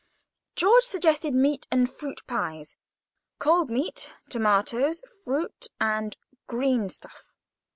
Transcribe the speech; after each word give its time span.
George 0.55 0.83
suggested 0.85 1.35
meat 1.35 1.67
and 1.71 1.87
fruit 1.87 2.23
pies, 2.25 2.75
cold 3.37 3.69
meat, 3.69 4.11
tomatoes, 4.29 4.99
fruit, 5.23 5.67
and 5.79 6.17
green 6.47 6.89
stuff. 6.89 7.31